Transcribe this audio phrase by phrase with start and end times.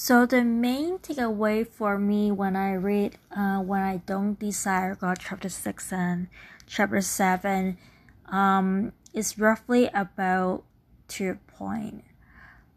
[0.00, 5.18] So the main takeaway for me when I read uh, when I don't desire God
[5.18, 6.28] chapter six and
[6.68, 7.78] chapter seven
[8.26, 10.62] um, is roughly about
[11.08, 12.04] two point.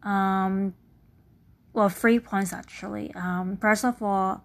[0.02, 0.74] Um,
[1.72, 3.14] well, three points actually.
[3.14, 4.42] Um, first of all,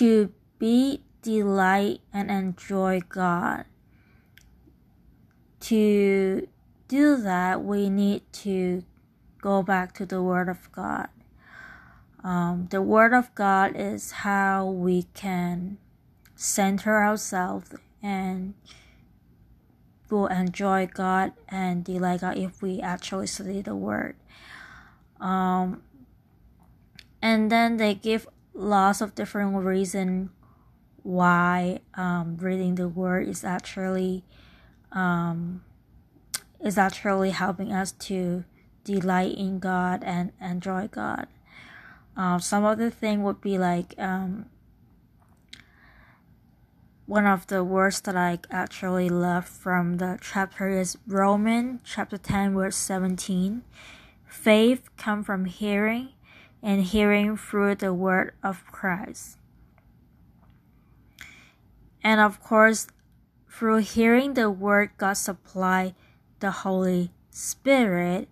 [0.00, 3.66] to be delight and enjoy God.
[5.60, 6.48] To
[6.88, 8.82] do that, we need to
[9.40, 11.08] go back to the Word of God.
[12.22, 15.78] Um, the Word of God is how we can
[16.34, 18.54] center ourselves and
[20.10, 24.16] will enjoy God and delight God if we actually study the Word.
[25.20, 25.82] Um,
[27.22, 30.30] and then they give lots of different reasons
[31.02, 34.24] why um, reading the Word is actually
[34.92, 35.62] um,
[36.60, 38.44] is actually helping us to
[38.84, 41.26] delight in God and enjoy God.
[42.16, 44.46] Uh, some of the thing would be like um,
[47.06, 52.54] one of the words that I actually love from the chapter is Roman chapter 10
[52.54, 53.62] verse 17.
[54.26, 56.10] Faith come from hearing
[56.62, 59.38] and hearing through the word of Christ.
[62.02, 62.86] And of course,
[63.48, 65.94] through hearing the word, God supply
[66.38, 68.28] the Holy Spirit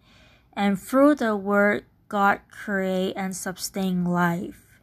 [0.58, 4.80] and through the word God create and sustain life.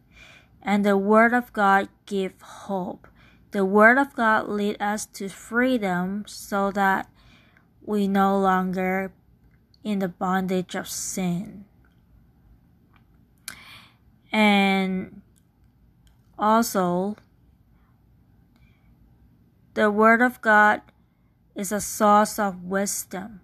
[0.61, 3.09] And the word of God give hope.
[3.51, 7.09] The word of God lead us to freedom so that
[7.83, 9.11] we no longer
[9.83, 11.65] in the bondage of sin.
[14.31, 15.21] And
[16.39, 17.17] also
[19.73, 20.81] the word of God
[21.53, 23.41] is a source of wisdom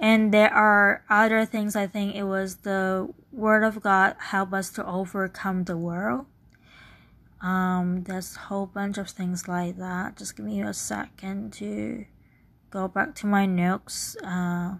[0.00, 4.70] and there are other things i think it was the word of god help us
[4.70, 6.26] to overcome the world.
[7.40, 10.16] Um there's a whole bunch of things like that.
[10.16, 12.04] Just give me a second to
[12.70, 14.74] go back to my notes uh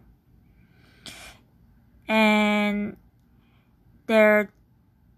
[2.09, 2.97] and
[4.07, 4.53] there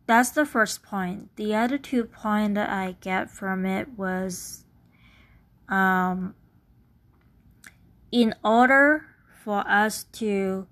[0.07, 1.35] that's the first point.
[1.37, 4.65] The other two point that i get from it was
[5.69, 6.35] um
[8.11, 9.07] in order
[9.45, 10.67] for us to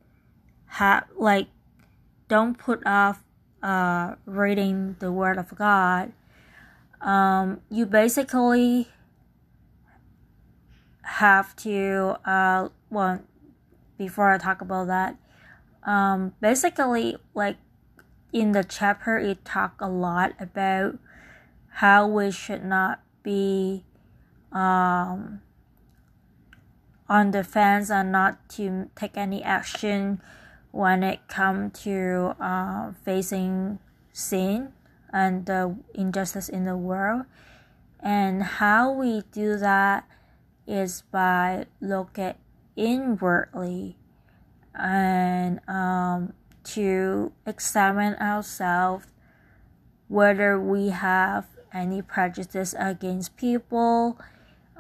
[0.67, 1.49] have like
[2.29, 3.25] don't put off
[3.63, 6.13] uh, reading the word of god.
[7.01, 8.89] Um, you basically
[11.03, 13.21] have to uh, well
[13.99, 15.17] before i talk about that
[15.83, 17.57] um, basically like
[18.33, 20.99] in the chapter it talk a lot about
[21.75, 23.85] how we should not be
[24.53, 25.43] um,
[27.11, 30.23] on the fence and not to take any action
[30.71, 33.81] when it comes to uh, facing
[34.13, 34.73] sin
[35.13, 37.27] and the injustice in the world.
[37.99, 40.09] And how we do that
[40.69, 42.35] is by looking
[42.77, 43.97] inwardly
[44.73, 46.33] and um,
[46.63, 49.07] to examine ourselves
[50.07, 54.17] whether we have any prejudice against people,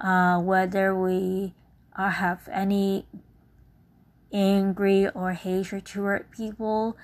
[0.01, 1.55] uh, whether we
[1.99, 3.07] or have any
[4.33, 6.97] angry or hatred toward people,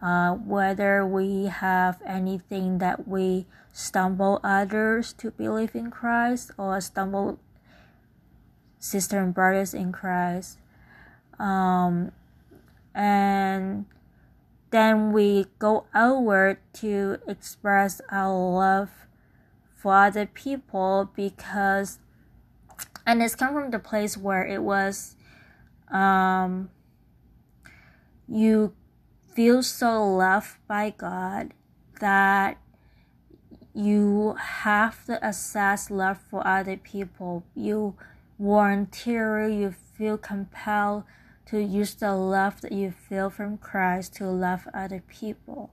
[0.00, 7.38] uh, whether we have anything that we stumble others to believe in Christ or stumble
[8.78, 10.58] sister and brothers in Christ.
[11.38, 12.12] Um,
[12.94, 13.86] and
[14.70, 18.90] then we go outward to express our love
[19.74, 21.98] for other people because
[23.06, 25.16] and it's come from the place where it was
[25.90, 26.70] um
[28.28, 28.72] you
[29.34, 31.52] feel so loved by God
[32.00, 32.58] that
[33.74, 37.44] you have to assess love for other people.
[37.54, 37.94] You
[38.38, 41.04] voluntarily you feel compelled
[41.46, 45.70] to use the love that you feel from Christ to love other people.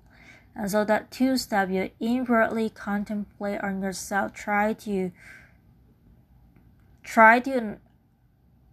[0.56, 5.12] And so that two step you inwardly contemplate on yourself, try to
[7.10, 7.78] try to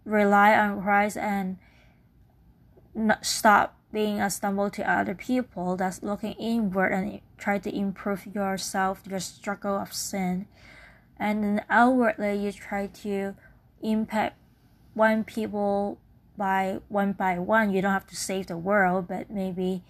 [0.05, 1.57] rely on Christ and
[2.93, 8.27] not stop being a stumble to other people that's looking inward and try to improve
[8.27, 10.45] yourself your struggle of sin.
[11.17, 13.33] And then outwardly you try to
[13.81, 14.37] impact
[14.93, 15.97] one people
[16.37, 17.73] by one by one.
[17.73, 19.81] You don't have to save the world but maybe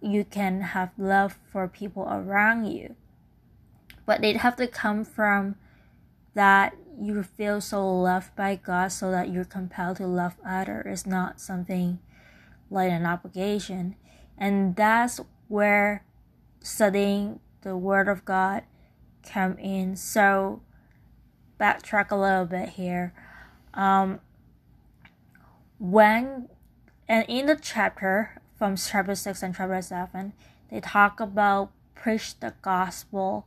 [0.00, 2.94] you can have love for people around you.
[4.06, 5.56] But it have to come from
[6.34, 11.00] that you feel so loved by God so that you're compelled to love others.
[11.00, 11.98] is not something
[12.70, 13.96] like an obligation.
[14.36, 16.04] And that's where
[16.60, 18.64] studying the Word of God
[19.22, 19.96] come in.
[19.96, 20.62] So
[21.58, 23.12] backtrack a little bit here.
[23.74, 24.20] Um,
[25.78, 26.48] when
[27.08, 30.32] and in the chapter from chapter six and chapter seven,
[30.70, 33.46] they talk about preach the gospel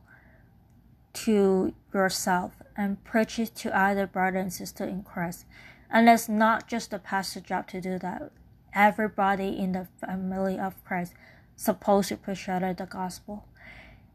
[1.12, 5.46] to yourself and preach it to other brother and sister in Christ.
[5.90, 8.30] And it's not just the pastor job to do that.
[8.74, 11.14] Everybody in the family of Christ
[11.56, 13.46] supposed to preach out the gospel.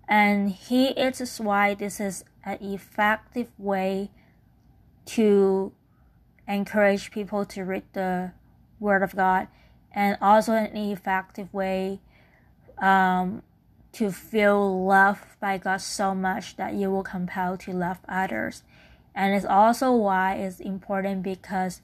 [0.07, 4.09] And he is why this is an effective way
[5.05, 5.71] to
[6.47, 8.31] encourage people to read the
[8.79, 9.47] Word of God,
[9.91, 11.99] and also an effective way
[12.77, 13.43] um,
[13.93, 18.63] to feel loved by God so much that you will compel to love others.
[19.15, 21.81] And it's also why it's important because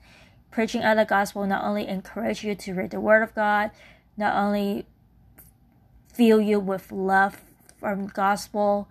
[0.52, 3.72] preaching of the gospel not only encourage you to read the Word of God,
[4.16, 4.86] not only
[6.14, 7.42] fill you with love
[7.80, 8.88] from gospel,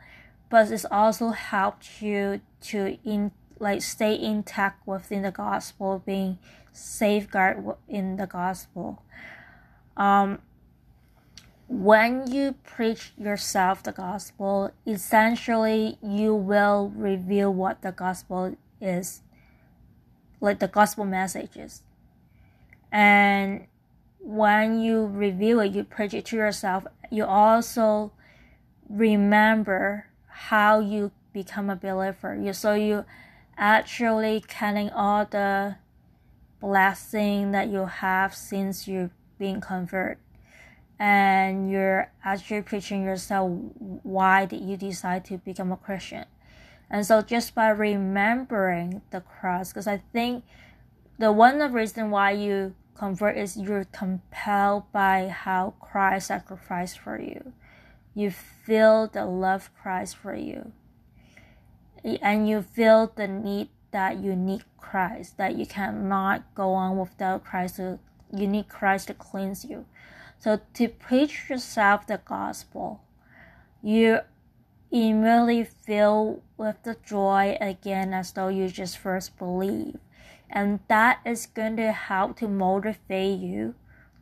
[0.50, 6.38] but it's also helped you to in like stay intact within the gospel, being
[6.72, 9.02] safeguard in the gospel.
[9.96, 10.40] Um,
[11.68, 19.22] when you preach yourself the gospel, essentially you will reveal what the gospel is,
[20.40, 21.82] like the gospel messages.
[22.92, 23.66] And
[24.20, 28.12] when you reveal it, you preach it to yourself, you also
[28.88, 32.34] remember how you become a believer.
[32.36, 33.04] You so you
[33.56, 35.76] actually counting all the
[36.60, 40.18] blessing that you have since you've been converted
[40.98, 43.50] and you're actually preaching yourself
[44.02, 46.24] why did you decide to become a christian?
[46.90, 50.44] And so just by remembering the cross because i think
[51.18, 56.98] the one of the reason why you convert is you're compelled by how christ sacrificed
[56.98, 57.52] for you.
[58.14, 60.72] You feel the love christ for you.
[62.22, 67.44] And you feel the need that you need christ that you cannot go on without
[67.44, 69.86] christ you need christ to cleanse you
[70.44, 73.00] so to preach yourself the gospel,
[73.82, 74.18] you
[74.90, 79.96] immediately feel with the joy again as though you just first believe.
[80.50, 83.74] And that is going to help to motivate you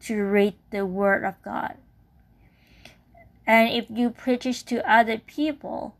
[0.02, 1.74] to read the word of God.
[3.44, 5.96] And if you preach to other people,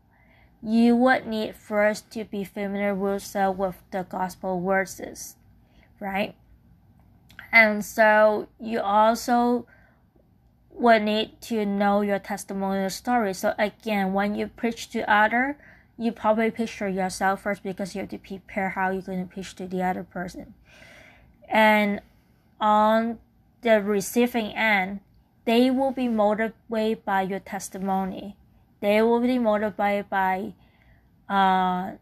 [0.61, 5.35] you would need first to be familiar with, uh, with the gospel verses,
[5.99, 6.33] right?
[7.51, 9.67] And so you also
[10.73, 13.33] will need to know your testimonial story.
[13.33, 15.57] So again, when you preach to other,
[15.97, 19.55] you probably picture yourself first because you have to prepare how you're going to preach
[19.55, 20.53] to the other person.
[21.47, 22.01] And
[22.59, 23.19] on
[23.61, 25.01] the receiving end,
[25.45, 28.35] they will be motivated by your testimony.
[28.79, 30.53] They will be motivated by
[31.29, 31.93] uh,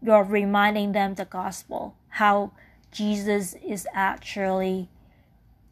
[0.00, 2.52] your reminding them the gospel, how
[2.92, 4.88] Jesus is actually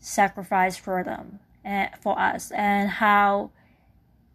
[0.00, 3.51] sacrificed for them and for us and how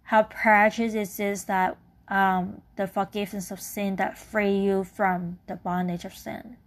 [0.03, 1.77] how precious it is that
[2.07, 6.57] um, the forgiveness of sin that free you from the bondage of sin.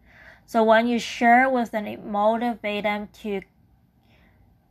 [0.47, 3.43] So when you share with them, it motivates them to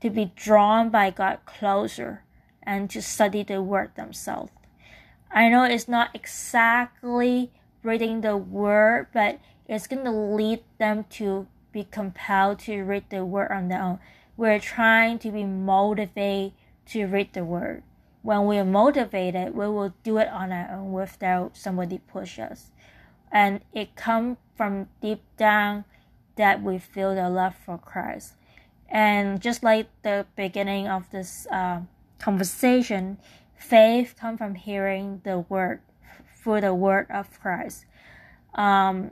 [0.01, 2.24] to be drawn by God closer
[2.62, 4.51] and to study the word themselves.
[5.32, 7.51] I know it's not exactly
[7.84, 13.25] reading the word, but it's going to lead them to be compelled to read the
[13.25, 14.00] word on their own.
[14.38, 16.53] We're trying to be motivated
[16.88, 17.84] to read the word.
[18.22, 22.72] When we're motivated, we will do it on our own without somebody push us.
[23.32, 25.86] And it comes from deep down
[26.36, 28.34] that we feel the love for Christ.
[28.89, 31.82] And just like the beginning of this uh,
[32.20, 33.17] conversation,
[33.56, 35.82] faith comes from hearing the word
[36.41, 37.86] through the word of Christ.
[38.56, 39.12] Um,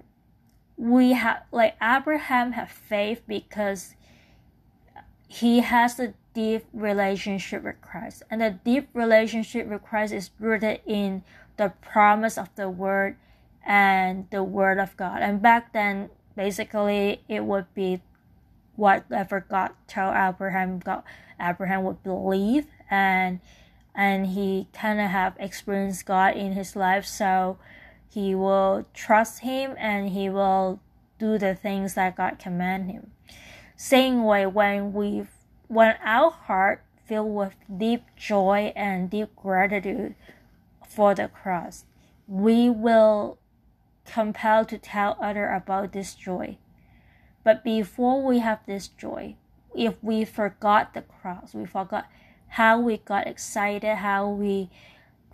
[0.77, 3.96] we have like Abraham had faith because
[5.27, 8.24] he has a deep relationship with Christ.
[8.29, 11.24] And the deep relationship with Christ is rooted in
[11.58, 13.17] the promise of the word
[13.65, 15.22] and the word of God.
[15.22, 18.01] And back then, basically, it would be
[18.75, 21.03] whatever God told Abraham, God,
[21.39, 23.39] Abraham would believe, and
[23.98, 27.58] and he kind of have experienced God in his life, so
[28.15, 30.79] he will trust Him and he will
[31.20, 33.12] do the things that God command him.
[33.75, 35.27] Same way when we
[35.67, 40.15] when our heart filled with deep joy and deep gratitude
[40.88, 41.86] for the cross,
[42.27, 43.38] we will
[44.05, 46.58] compel to tell other about this joy.
[47.44, 49.36] But before we have this joy,
[49.75, 52.08] if we forgot the cross, we forgot
[52.50, 54.70] how we got excited, how we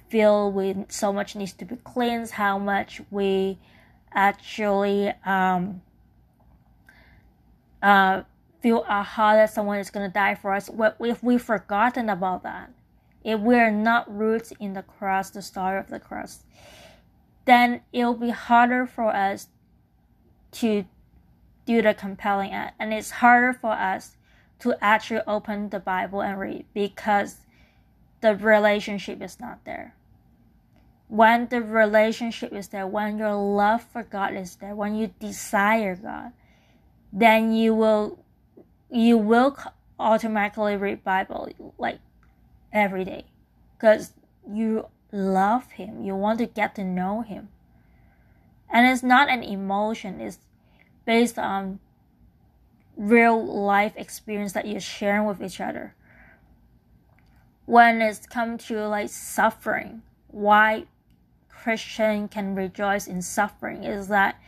[0.10, 3.60] feel we so much needs to be cleansed, how much we
[4.14, 5.82] actually um,
[7.82, 8.24] uh,
[8.62, 10.70] feel heart that someone is going to die for us.
[11.00, 12.72] If we've forgotten about that,
[13.24, 16.44] if we're not rooted in the cross, the story of the cross,
[17.46, 19.48] then it'll be harder for us
[20.54, 20.86] to
[21.66, 22.76] do the compelling act.
[22.80, 24.18] And it's harder for us
[24.60, 27.38] to actually open the Bible and read because
[28.22, 29.96] the relationship is not there.
[31.08, 35.96] When the relationship is there, when your love for God is there, when you desire
[35.96, 36.32] God,
[37.12, 38.24] then you will
[38.92, 39.58] you will
[40.00, 42.00] automatically read Bible like
[42.74, 43.26] every day
[43.74, 44.14] because
[44.48, 46.04] you love him.
[46.04, 47.50] You want to get to know him.
[48.70, 50.40] And it's not an emotion, it's
[51.06, 51.80] based on
[52.96, 55.96] real life experience that you're sharing with each other.
[57.66, 60.86] When it's come to like suffering, why
[61.50, 64.40] Christian can rejoice in suffering is that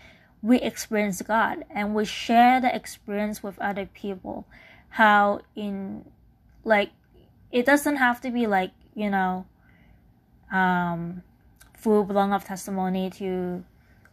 [0.43, 4.45] we experience God and we share the experience with other people.
[4.89, 6.05] How in
[6.63, 6.91] like
[7.51, 9.45] it doesn't have to be like, you know,
[10.51, 11.23] um
[11.77, 13.63] full blown of testimony to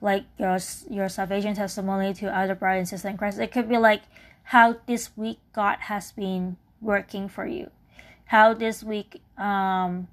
[0.01, 0.59] like your
[0.89, 3.39] your salvation testimony to other brothers and sisters in Christ.
[3.39, 4.03] It could be like
[4.45, 7.71] how this week God has been working for you,
[8.27, 10.09] how this week um,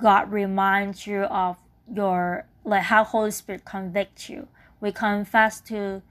[0.00, 1.56] God reminds you of
[1.92, 4.48] your like how Holy Spirit convicts you.
[4.82, 6.02] We confess to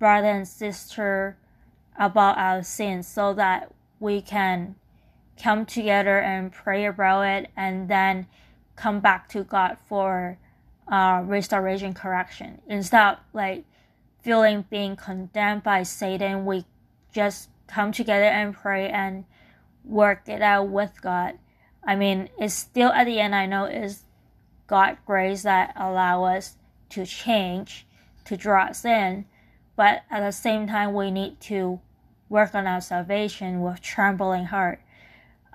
[0.00, 1.36] brother and sister
[1.96, 4.76] about our sins so that we can
[5.40, 8.26] come together and pray about it and then
[8.76, 10.38] come back to God for
[10.88, 13.64] uh, restoration correction instead of like
[14.22, 16.64] feeling being condemned by Satan, we
[17.12, 19.26] just come together and pray and
[19.84, 21.38] work it out with God.
[21.86, 24.04] I mean, it's still at the end, I know it's
[24.66, 26.56] God grace that allow us
[26.90, 27.86] to change,
[28.24, 29.26] to draw us in,
[29.76, 31.80] but at the same time, we need to
[32.28, 34.80] work on our salvation with trembling heart.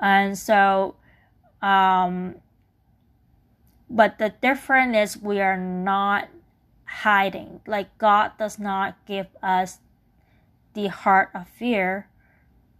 [0.01, 0.95] And so,
[1.61, 2.35] um,
[3.89, 6.29] but the difference is we are not
[6.85, 7.61] hiding.
[7.65, 9.79] Like God does not give us
[10.73, 12.07] the heart of fear,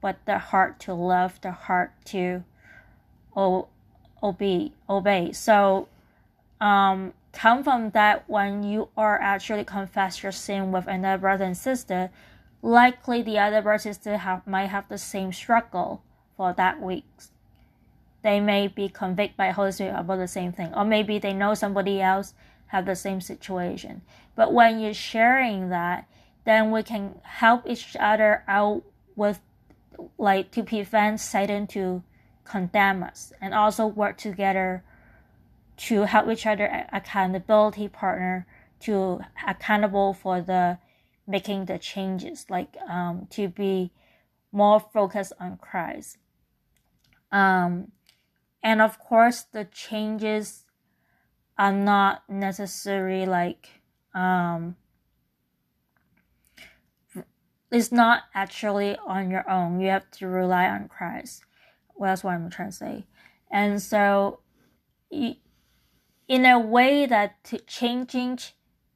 [0.02, 2.44] but the heart to love, the heart to
[3.36, 4.72] obey.
[4.90, 5.32] Obey.
[5.32, 5.88] So,
[6.62, 11.58] um, come from that when you are actually confess your sin with another brother and
[11.58, 12.10] sister,
[12.62, 16.04] likely the other brother and sister have might have the same struggle
[16.36, 17.06] for that week
[18.22, 21.54] they may be convicted by Holy Spirit about the same thing, or maybe they know
[21.54, 22.34] somebody else
[22.68, 24.02] have the same situation.
[24.36, 26.08] But when you're sharing that,
[26.46, 28.84] then we can help each other out
[29.16, 29.40] with
[30.18, 32.04] like to prevent Satan to
[32.46, 34.84] condemn us and also work together
[35.80, 38.46] to help each other accountability partner
[38.82, 40.78] to accountable for the
[41.28, 43.92] making the changes like um, to be
[44.52, 46.18] more focused on Christ.
[47.32, 47.92] Um,
[48.64, 50.66] and of course the changes
[51.58, 53.70] are not necessary like
[54.14, 54.76] um
[57.72, 59.80] it's not actually on your own.
[59.80, 61.44] You have to rely on christ.
[61.96, 63.06] Well that's what i'm trying to say.
[63.52, 64.40] And so
[66.30, 68.40] in a way that changing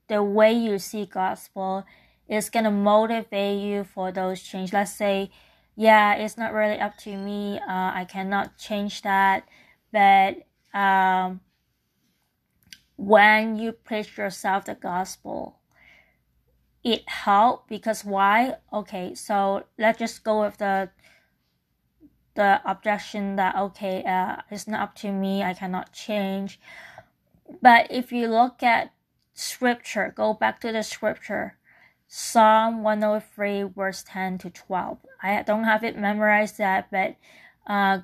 [0.08, 1.86] the way you see gospel
[2.30, 5.30] is going to motivate you for those change let's say
[5.76, 7.60] yeah, it's not really up to me.
[7.60, 9.48] Uh, I cannot change that.
[9.92, 10.38] But
[10.74, 11.42] um,
[12.96, 15.60] when you preach yourself the gospel,
[16.84, 18.56] it help because why?
[18.72, 20.90] Okay, so let's just go with the
[22.36, 25.44] the objection that okay, uh, it's not up to me.
[25.44, 26.60] I cannot change.
[27.62, 28.94] But if you look at
[29.34, 31.58] scripture, go back to the scripture
[32.16, 35.00] Psalm 103, verse 10 to 12.
[35.24, 37.16] I don't have it memorized that, but
[37.66, 38.02] uh,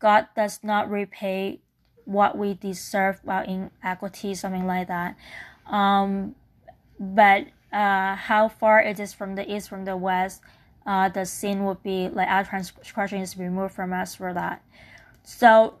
[0.00, 1.60] God does not repay
[2.04, 5.16] what we deserve while in equity, something like that.
[5.66, 6.34] Um,
[6.98, 10.42] but uh, how far it is from the east, from the west,
[10.84, 14.64] uh, the sin would be like our transgression is removed from us for that.
[15.22, 15.78] So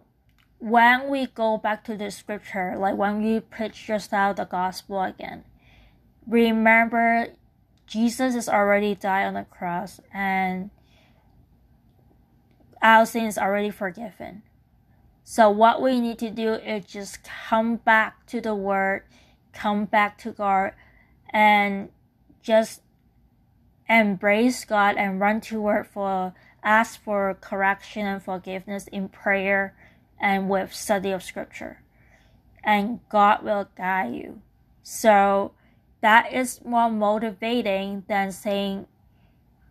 [0.64, 5.02] when we go back to the scripture, like when we preach just out the gospel
[5.02, 5.44] again,
[6.26, 7.26] remember
[7.86, 10.70] Jesus is already died on the cross and
[12.80, 14.40] our sins already forgiven.
[15.22, 19.02] So what we need to do is just come back to the word,
[19.52, 20.72] come back to God
[21.28, 21.90] and
[22.40, 22.80] just
[23.86, 29.74] embrace God and run to toward for ask for correction and forgiveness in prayer
[30.24, 31.82] and with study of scripture.
[32.64, 34.40] And God will guide you.
[34.82, 35.52] So
[36.00, 38.86] that is more motivating than saying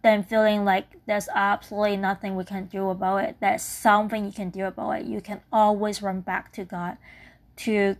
[0.03, 3.37] than feeling like there's absolutely nothing we can do about it.
[3.39, 5.05] There's something you can do about it.
[5.05, 6.97] You can always run back to God
[7.57, 7.95] to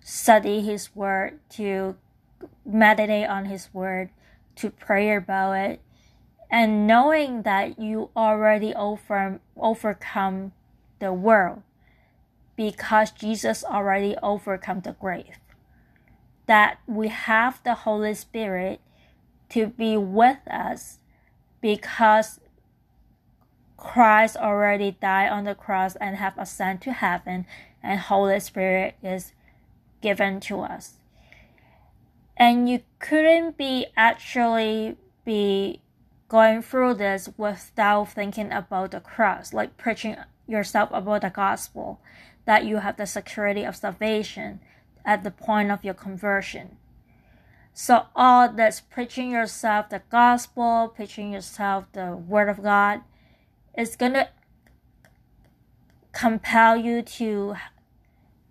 [0.00, 1.96] study His Word, to
[2.64, 4.08] meditate on His Word,
[4.56, 5.80] to pray about it,
[6.50, 10.52] and knowing that you already over, overcome
[10.98, 11.62] the world
[12.56, 15.38] because Jesus already overcome the grave.
[16.46, 18.80] That we have the Holy Spirit
[19.50, 20.98] to be with us
[21.60, 22.40] because
[23.76, 27.46] Christ already died on the cross and have ascended to heaven
[27.82, 29.32] and Holy Spirit is
[30.00, 30.94] given to us.
[32.36, 35.80] And you couldn't be actually be
[36.28, 42.00] going through this without thinking about the cross, like preaching yourself about the gospel,
[42.44, 44.60] that you have the security of salvation
[45.04, 46.76] at the point of your conversion.
[47.72, 53.02] So all that's preaching yourself the gospel, preaching yourself the word of God,
[53.76, 54.30] is gonna
[56.12, 57.56] compel you to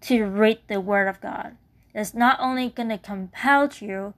[0.01, 1.57] to read the word of God.
[1.95, 4.13] It's not only gonna compel you,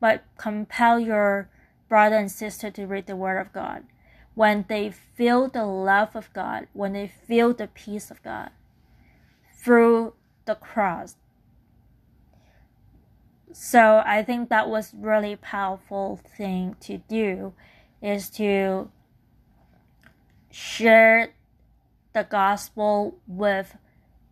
[0.00, 1.48] but compel your
[1.88, 3.84] brother and sister to read the word of God.
[4.38, 8.50] When they feel the love of God, when they feel the peace of God
[9.52, 10.14] through
[10.44, 11.16] the cross,
[13.52, 17.52] so I think that was really powerful thing to do
[18.00, 18.92] is to
[20.52, 21.32] share
[22.12, 23.76] the gospel with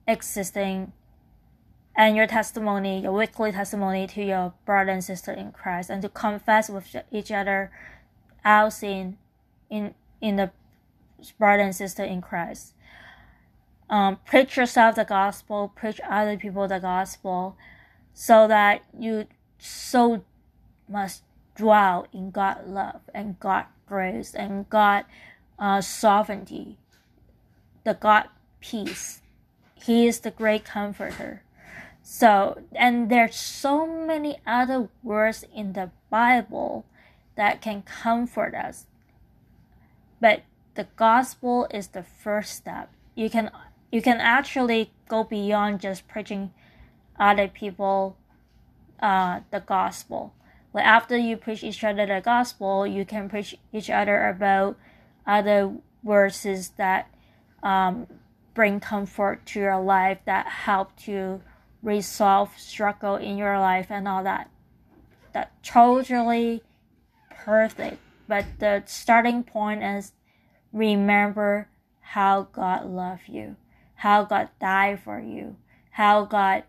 [0.07, 0.93] existing
[1.97, 6.09] and your testimony, your weekly testimony to your brother and sister in Christ, and to
[6.09, 7.73] confess with each other
[8.45, 9.19] our sin
[9.71, 10.51] in in the
[11.39, 12.75] brother and sister in Christ.
[13.89, 17.57] Um, preach yourself the gospel, preach other people the gospel,
[18.13, 19.27] so that you
[19.59, 20.25] so
[20.89, 21.23] must
[21.55, 25.05] dwell in God love and God grace and God
[25.59, 26.77] uh, sovereignty,
[27.85, 28.29] the God
[28.61, 29.23] peace.
[29.75, 31.43] He is the great comforter.
[32.03, 36.87] So, and there's so many other words in the Bible
[37.37, 38.87] that can comfort us.
[40.21, 40.43] But
[40.75, 42.91] the gospel is the first step.
[43.15, 43.51] You can
[43.91, 46.53] you can actually go beyond just preaching
[47.19, 48.17] other people
[49.01, 50.35] uh, the gospel.
[50.73, 54.77] Like after you preach each other the gospel, you can preach each other about
[55.27, 55.73] other
[56.05, 57.11] verses that
[57.63, 58.07] um,
[58.55, 61.41] bring comfort to your life, that help to
[61.83, 64.51] resolve struggle in your life and all that.
[65.33, 66.63] That totally
[67.31, 67.99] perfect.
[68.29, 70.13] But the starting point is
[70.73, 71.69] remember
[72.01, 73.57] how God loved you,
[73.95, 75.57] how God died for you,
[75.91, 76.65] how God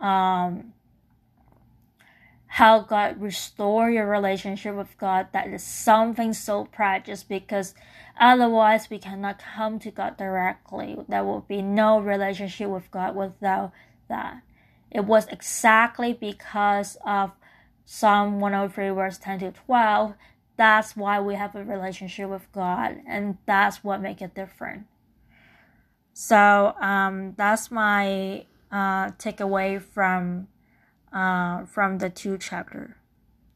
[0.00, 0.72] um,
[2.52, 5.28] how God restore your relationship with God.
[5.32, 7.74] That is something so precious because
[8.20, 10.98] otherwise we cannot come to God directly.
[11.08, 13.72] There will be no relationship with God without
[14.08, 14.42] that.
[14.90, 17.30] It was exactly because of
[17.86, 20.14] Psalm 103 verse 10 to 12.
[20.62, 24.86] That's why we have a relationship with God and that's what make it different.
[26.12, 30.46] So um, that's my uh, takeaway from
[31.12, 32.96] uh, from the two chapter.